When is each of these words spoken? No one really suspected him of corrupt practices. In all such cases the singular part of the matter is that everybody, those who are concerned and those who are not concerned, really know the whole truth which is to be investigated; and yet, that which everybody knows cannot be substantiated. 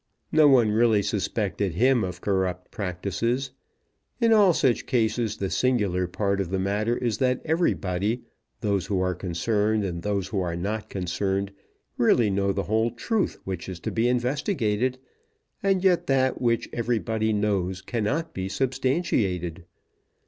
No 0.31 0.47
one 0.47 0.71
really 0.71 1.03
suspected 1.03 1.73
him 1.75 2.03
of 2.03 2.21
corrupt 2.21 2.71
practices. 2.71 3.51
In 4.19 4.33
all 4.33 4.51
such 4.51 4.87
cases 4.87 5.37
the 5.37 5.51
singular 5.51 6.07
part 6.07 6.41
of 6.41 6.49
the 6.49 6.57
matter 6.57 6.97
is 6.97 7.19
that 7.19 7.39
everybody, 7.45 8.23
those 8.61 8.87
who 8.87 8.99
are 8.99 9.13
concerned 9.13 9.83
and 9.83 10.01
those 10.01 10.29
who 10.29 10.39
are 10.39 10.55
not 10.55 10.89
concerned, 10.89 11.51
really 11.97 12.31
know 12.31 12.51
the 12.51 12.63
whole 12.63 12.89
truth 12.89 13.37
which 13.43 13.69
is 13.69 13.79
to 13.81 13.91
be 13.91 14.07
investigated; 14.09 14.97
and 15.61 15.83
yet, 15.83 16.07
that 16.07 16.41
which 16.41 16.67
everybody 16.73 17.31
knows 17.31 17.83
cannot 17.83 18.33
be 18.33 18.49
substantiated. 18.49 19.65